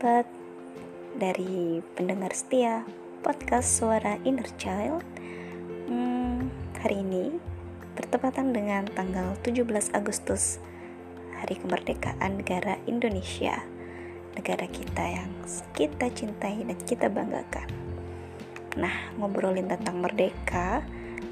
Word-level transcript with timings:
sahabat. 0.00 0.24
Dari 1.20 1.84
pendengar 1.92 2.32
setia 2.32 2.88
podcast 3.20 3.68
Suara 3.68 4.16
Inner 4.24 4.48
Child 4.56 5.04
hmm, 5.92 6.48
Hari 6.80 7.04
ini 7.04 7.36
bertepatan 8.00 8.56
dengan 8.56 8.88
tanggal 8.88 9.36
17 9.44 9.68
Agustus 9.92 10.56
Hari 11.36 11.60
Kemerdekaan 11.60 12.40
Negara 12.40 12.80
Indonesia. 12.88 13.60
Negara 14.40 14.64
kita 14.72 15.04
yang 15.04 15.28
kita 15.76 16.08
cintai 16.16 16.64
dan 16.64 16.80
kita 16.80 17.12
banggakan. 17.12 17.68
Nah, 18.80 19.12
ngobrolin 19.20 19.68
tentang 19.68 20.00
merdeka 20.00 20.80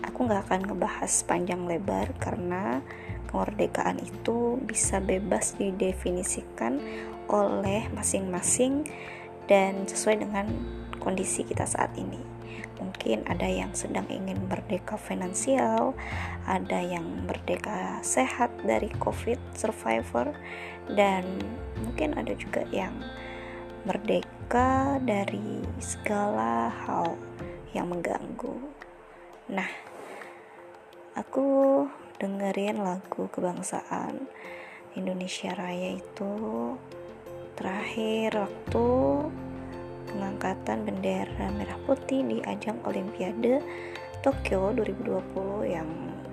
Aku 0.05 0.29
gak 0.29 0.45
akan 0.45 0.69
ngebahas 0.69 1.25
panjang 1.25 1.65
lebar 1.65 2.13
karena 2.21 2.85
kemerdekaan 3.29 4.01
itu 4.01 4.57
bisa 4.65 4.99
bebas 4.99 5.55
didefinisikan 5.61 6.81
oleh 7.29 7.87
masing-masing 7.93 8.89
dan 9.47 9.85
sesuai 9.85 10.25
dengan 10.25 10.49
kondisi 10.99 11.45
kita 11.45 11.69
saat 11.69 11.93
ini. 11.95 12.21
Mungkin 12.79 13.27
ada 13.27 13.45
yang 13.45 13.75
sedang 13.75 14.07
ingin 14.07 14.39
merdeka 14.47 14.95
finansial, 14.95 15.99
ada 16.47 16.79
yang 16.79 17.27
merdeka 17.27 17.99
sehat 18.07 18.55
dari 18.63 18.89
COVID 19.03 19.39
survivor, 19.59 20.31
dan 20.95 21.27
mungkin 21.83 22.15
ada 22.15 22.33
juga 22.39 22.63
yang 22.71 22.95
merdeka 23.83 24.99
dari 25.03 25.63
segala 25.83 26.71
hal 26.87 27.19
yang 27.75 27.91
mengganggu. 27.91 28.57
Nah, 29.51 29.69
aku 31.19 31.83
dengerin 32.19 32.83
lagu 32.83 33.31
kebangsaan 33.31 34.27
Indonesia 34.99 35.55
Raya 35.55 35.99
itu. 36.03 36.35
Terakhir 37.55 38.39
waktu 38.39 38.87
pengangkatan 40.11 40.87
bendera 40.87 41.51
merah 41.55 41.79
putih 41.87 42.23
di 42.23 42.39
ajang 42.47 42.79
Olimpiade 42.87 43.63
Tokyo 44.23 44.75
2020 44.75 45.67
yang 45.67 45.91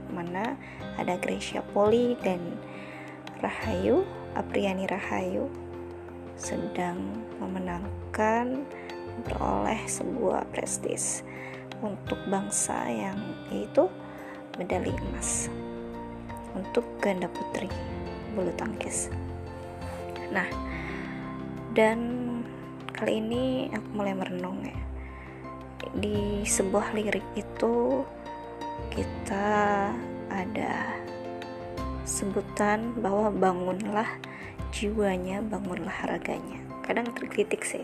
mana 0.09 0.57
ada 0.97 1.17
Gracia 1.21 1.61
Poli 1.73 2.17
dan 2.21 2.41
Rahayu 3.41 4.05
Apriani 4.37 4.85
Rahayu 4.89 5.49
sedang 6.37 7.25
memenangkan 7.41 8.65
memperoleh 9.17 9.81
sebuah 9.87 10.49
prestis 10.51 11.23
untuk 11.79 12.19
bangsa 12.27 12.85
yang 12.89 13.19
itu 13.51 13.87
medali 14.59 14.91
emas 14.91 15.51
untuk 16.55 16.87
ganda 17.03 17.27
putri 17.27 17.67
bulu 18.31 18.51
tangkis. 18.55 19.11
Nah, 20.31 20.47
dan 21.75 21.99
kali 22.95 23.19
ini 23.19 23.67
aku 23.71 23.87
mulai 23.91 24.15
merenung 24.15 24.63
ya. 24.63 24.79
Di 25.95 26.43
sebuah 26.47 26.95
lirik 26.95 27.23
itu 27.35 28.03
kita 28.91 29.91
ada 30.31 30.73
sebutan 32.07 32.95
bahwa 32.99 33.31
bangunlah 33.31 34.07
jiwanya, 34.75 35.39
bangunlah 35.43 35.91
harganya. 36.03 36.59
Kadang 36.83 37.11
terkritik 37.15 37.63
sih, 37.65 37.83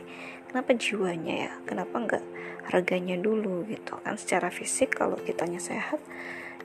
kenapa 0.51 0.75
jiwanya 0.75 1.49
ya? 1.49 1.51
Kenapa 1.65 1.95
enggak 1.97 2.25
harganya 2.69 3.17
dulu 3.17 3.65
gitu 3.65 3.97
kan? 4.03 4.15
Secara 4.19 4.53
fisik 4.53 4.93
kalau 4.99 5.17
kitanya 5.17 5.57
sehat, 5.57 5.97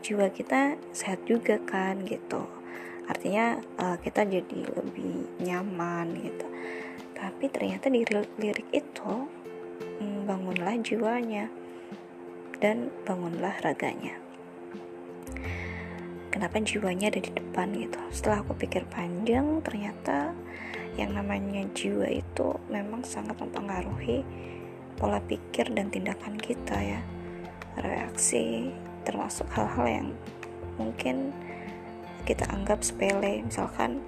jiwa 0.01 0.29
kita 0.33 0.77
sehat 0.93 1.25
juga 1.25 1.61
kan 1.63 2.03
gitu. 2.05 2.45
Artinya 3.07 3.63
uh, 3.79 3.97
kita 4.03 4.27
jadi 4.27 4.61
lebih 4.75 5.41
nyaman 5.41 6.17
gitu. 6.21 6.47
Tapi 7.17 7.49
ternyata 7.49 7.89
di 7.89 8.05
lirik 8.37 8.69
itu 8.75 9.13
hmm, 10.03 10.27
bangunlah 10.27 10.77
jiwanya 10.83 11.49
dan 12.61 12.91
bangunlah 13.07 13.55
raganya. 13.63 14.19
Kenapa 16.29 16.61
jiwanya 16.61 17.09
ada 17.09 17.21
di 17.25 17.33
depan 17.33 17.73
gitu? 17.73 17.97
Setelah 18.13 18.45
aku 18.45 18.53
pikir 18.61 18.85
panjang 18.93 19.65
ternyata 19.65 20.37
yang 21.01 21.17
namanya 21.17 21.65
jiwa 21.73 22.09
itu 22.09 22.61
memang 22.69 23.01
sangat 23.05 23.41
mempengaruhi 23.41 24.21
pola 25.01 25.21
pikir 25.25 25.73
dan 25.73 25.89
tindakan 25.89 26.37
kita 26.37 26.77
ya. 26.77 27.01
Reaksi 27.81 28.73
termasuk 29.07 29.47
hal-hal 29.55 29.87
yang 29.87 30.09
mungkin 30.77 31.31
kita 32.27 32.45
anggap 32.51 32.83
sepele. 32.83 33.47
Misalkan 33.47 34.03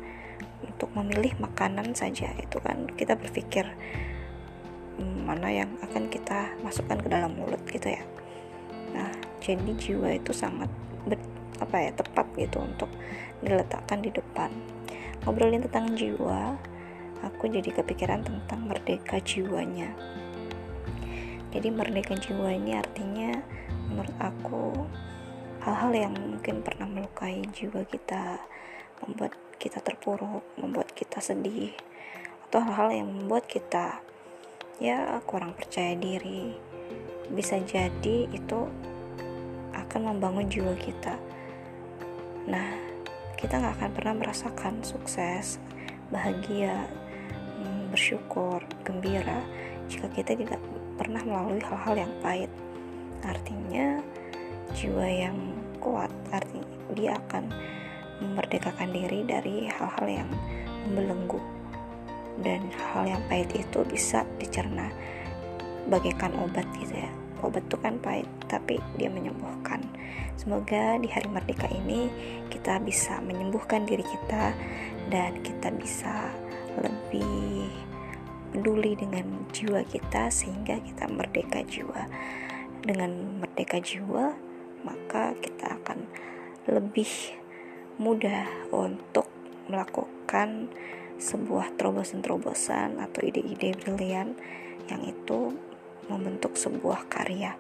untuk 0.67 0.91
memilih 0.99 1.39
makanan 1.39 1.95
saja 1.95 2.35
itu 2.39 2.59
kan 2.59 2.91
kita 2.99 3.15
berpikir 3.15 3.67
hmm, 4.99 5.23
mana 5.23 5.49
yang 5.55 5.71
akan 5.87 6.11
kita 6.11 6.51
masukkan 6.67 6.99
ke 6.99 7.09
dalam 7.09 7.39
mulut 7.39 7.63
gitu 7.71 7.95
ya. 7.95 8.03
Nah 8.93 9.15
jadi 9.39 9.71
jiwa 9.79 10.19
itu 10.19 10.35
sangat 10.35 10.69
ber, 11.07 11.17
apa 11.63 11.77
ya 11.79 11.91
tepat 11.95 12.27
gitu 12.35 12.59
untuk 12.59 12.91
diletakkan 13.41 14.03
di 14.03 14.11
depan. 14.11 14.51
Ngobrolin 15.23 15.63
tentang 15.67 15.95
jiwa 15.95 16.59
aku 17.23 17.51
jadi 17.51 17.71
kepikiran 17.75 18.23
tentang 18.23 18.67
merdeka 18.67 19.19
jiwanya. 19.23 19.91
Jadi 21.49 21.69
merdeka 21.73 22.15
jiwa 22.15 22.53
ini 22.55 22.77
artinya 22.77 23.28
menurut 23.99 24.15
aku 24.23 24.87
hal-hal 25.67 25.91
yang 25.91 26.15
mungkin 26.15 26.63
pernah 26.63 26.87
melukai 26.87 27.43
jiwa 27.51 27.83
kita 27.83 28.39
membuat 29.03 29.35
kita 29.59 29.83
terpuruk 29.83 30.47
membuat 30.55 30.95
kita 30.95 31.19
sedih 31.19 31.75
atau 32.47 32.63
hal-hal 32.63 33.03
yang 33.03 33.11
membuat 33.11 33.51
kita 33.51 33.99
ya 34.79 35.19
kurang 35.27 35.51
percaya 35.59 35.99
diri 35.99 36.55
bisa 37.35 37.59
jadi 37.59 38.31
itu 38.31 38.71
akan 39.75 40.15
membangun 40.15 40.47
jiwa 40.47 40.79
kita. 40.79 41.19
Nah 42.47 42.79
kita 43.35 43.59
nggak 43.59 43.83
akan 43.83 43.91
pernah 43.99 44.15
merasakan 44.15 44.79
sukses 44.87 45.59
bahagia 46.15 46.87
hmm, 47.59 47.91
bersyukur 47.91 48.63
gembira 48.87 49.43
jika 49.91 50.07
kita 50.15 50.39
tidak 50.39 50.63
pernah 50.95 51.27
melalui 51.27 51.59
hal-hal 51.67 52.07
yang 52.07 52.13
pahit 52.23 52.51
artinya 53.25 54.03
jiwa 54.75 55.07
yang 55.07 55.39
kuat 55.79 56.11
artinya 56.31 56.67
dia 56.93 57.17
akan 57.27 57.51
memerdekakan 58.19 58.91
diri 58.91 59.23
dari 59.25 59.71
hal-hal 59.71 60.07
yang 60.07 60.31
membelenggu. 60.89 61.41
Dan 62.39 62.71
hal 62.71 63.07
yang 63.11 63.23
pahit 63.27 63.51
itu 63.55 63.83
bisa 63.83 64.23
dicerna 64.39 64.91
bagaikan 65.91 66.31
obat 66.39 66.67
gitu 66.79 66.95
ya. 66.95 67.11
Obat 67.43 67.67
itu 67.67 67.79
kan 67.79 67.99
pahit 67.99 68.27
tapi 68.47 68.79
dia 68.99 69.11
menyembuhkan. 69.11 69.83
Semoga 70.39 70.99
di 71.03 71.11
hari 71.11 71.27
merdeka 71.31 71.67
ini 71.71 72.11
kita 72.51 72.79
bisa 72.83 73.19
menyembuhkan 73.23 73.87
diri 73.87 74.07
kita 74.07 74.55
dan 75.11 75.43
kita 75.43 75.75
bisa 75.75 76.31
lebih 76.79 77.67
peduli 78.55 78.95
dengan 78.95 79.45
jiwa 79.51 79.83
kita 79.85 80.31
sehingga 80.31 80.79
kita 80.81 81.11
merdeka 81.11 81.61
jiwa 81.67 82.07
dengan 82.83 83.43
merdeka 83.43 83.83
jiwa 83.83 84.35
maka 84.87 85.35
kita 85.43 85.79
akan 85.83 86.07
lebih 86.71 87.09
mudah 87.99 88.47
untuk 88.71 89.27
melakukan 89.67 90.71
sebuah 91.19 91.75
terobosan-terobosan 91.75 93.03
atau 93.03 93.21
ide-ide 93.27 93.75
brilian 93.75 94.39
yang 94.87 95.03
itu 95.03 95.59
membentuk 96.07 96.55
sebuah 96.55 97.11
karya 97.11 97.59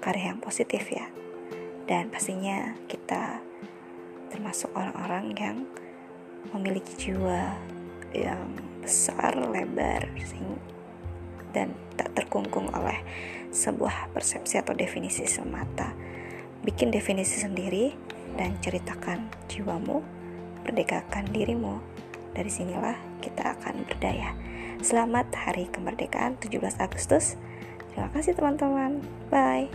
karya 0.00 0.32
yang 0.34 0.40
positif 0.40 0.88
ya. 0.88 1.06
Dan 1.86 2.10
pastinya 2.10 2.74
kita 2.90 3.40
termasuk 4.32 4.74
orang-orang 4.74 5.34
yang 5.38 5.56
memiliki 6.50 6.94
jiwa 6.98 7.54
yang 8.10 8.54
besar, 8.82 9.34
lebar, 9.34 10.06
dan 11.52 11.74
tak 11.98 12.14
terkungkung 12.16 12.70
oleh 12.72 13.02
sebuah 13.52 14.12
persepsi 14.12 14.58
atau 14.60 14.74
definisi 14.74 15.24
semata. 15.28 15.92
Bikin 16.62 16.90
definisi 16.90 17.38
sendiri 17.38 17.94
dan 18.36 18.58
ceritakan 18.60 19.30
jiwamu, 19.48 20.02
merdekakan 20.66 21.30
dirimu. 21.30 21.78
Dari 22.36 22.50
sinilah 22.52 22.96
kita 23.24 23.56
akan 23.56 23.88
berdaya. 23.88 24.36
Selamat 24.84 25.32
Hari 25.32 25.72
Kemerdekaan 25.72 26.36
17 26.36 26.60
Agustus. 26.84 27.40
Terima 27.92 28.12
kasih 28.12 28.36
teman-teman. 28.36 29.00
Bye. 29.32 29.72